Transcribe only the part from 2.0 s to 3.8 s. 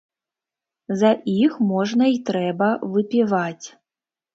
й трэба выпіваць.